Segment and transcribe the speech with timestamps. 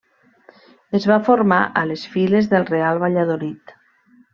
[0.99, 3.81] Es va formar a les files del Real Valladolid.